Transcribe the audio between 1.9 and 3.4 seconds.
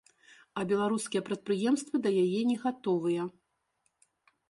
да яе не гатовыя.